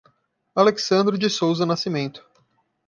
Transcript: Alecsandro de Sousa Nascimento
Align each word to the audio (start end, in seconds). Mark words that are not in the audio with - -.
Alecsandro 0.55 1.15
de 1.15 1.29
Sousa 1.29 1.63
Nascimento 1.63 2.25